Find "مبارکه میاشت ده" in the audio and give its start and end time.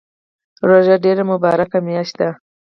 1.31-2.29